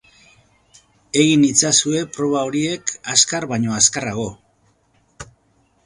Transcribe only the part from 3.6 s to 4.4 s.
azkarrago.